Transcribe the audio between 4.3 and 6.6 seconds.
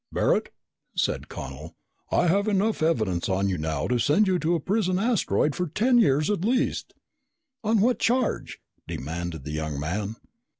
to a prison asteroid for ten years at